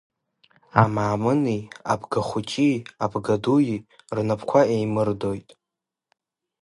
Амаамыни, 0.81 1.59
Абгахәыҷи, 1.93 2.73
Абгадуи 3.03 3.67
рнапқәа 4.15 4.61
еимырдоит. 4.75 5.49